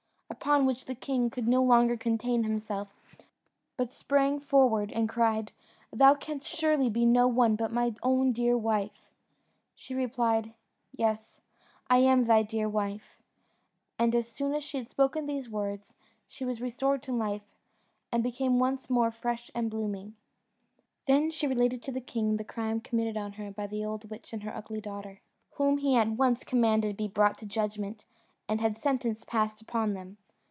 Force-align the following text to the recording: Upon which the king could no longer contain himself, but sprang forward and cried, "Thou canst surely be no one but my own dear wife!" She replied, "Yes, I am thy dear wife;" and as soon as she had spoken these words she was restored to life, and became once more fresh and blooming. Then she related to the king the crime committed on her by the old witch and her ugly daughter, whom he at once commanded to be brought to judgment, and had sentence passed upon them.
Upon 0.43 0.65
which 0.65 0.85
the 0.85 0.95
king 0.95 1.29
could 1.29 1.47
no 1.47 1.61
longer 1.61 1.95
contain 1.95 2.43
himself, 2.43 2.87
but 3.77 3.93
sprang 3.93 4.39
forward 4.39 4.91
and 4.91 5.07
cried, 5.07 5.51
"Thou 5.93 6.15
canst 6.15 6.47
surely 6.47 6.89
be 6.89 7.05
no 7.05 7.27
one 7.27 7.55
but 7.55 7.71
my 7.71 7.93
own 8.01 8.31
dear 8.31 8.57
wife!" 8.57 9.11
She 9.75 9.93
replied, 9.93 10.53
"Yes, 10.95 11.41
I 11.91 11.97
am 11.99 12.23
thy 12.25 12.41
dear 12.41 12.67
wife;" 12.67 13.21
and 13.99 14.15
as 14.15 14.27
soon 14.31 14.55
as 14.55 14.63
she 14.63 14.79
had 14.79 14.89
spoken 14.89 15.27
these 15.27 15.47
words 15.47 15.93
she 16.27 16.43
was 16.43 16.59
restored 16.59 17.03
to 17.03 17.11
life, 17.13 17.53
and 18.11 18.23
became 18.23 18.57
once 18.57 18.89
more 18.89 19.11
fresh 19.11 19.51
and 19.53 19.69
blooming. 19.69 20.15
Then 21.05 21.29
she 21.29 21.45
related 21.45 21.83
to 21.83 21.91
the 21.91 22.01
king 22.01 22.37
the 22.37 22.43
crime 22.43 22.81
committed 22.81 23.15
on 23.15 23.33
her 23.33 23.51
by 23.51 23.67
the 23.67 23.85
old 23.85 24.09
witch 24.09 24.33
and 24.33 24.41
her 24.41 24.55
ugly 24.55 24.81
daughter, 24.81 25.21
whom 25.51 25.77
he 25.77 25.95
at 25.97 26.07
once 26.07 26.43
commanded 26.43 26.91
to 26.91 27.03
be 27.03 27.07
brought 27.07 27.37
to 27.39 27.45
judgment, 27.45 28.05
and 28.49 28.59
had 28.59 28.75
sentence 28.75 29.23
passed 29.23 29.61
upon 29.61 29.93
them. 29.93 30.17